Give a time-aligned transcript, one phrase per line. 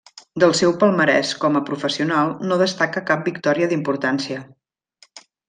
[0.43, 4.41] Del seu palmarès com a professional no destaca cap victòria d'importància.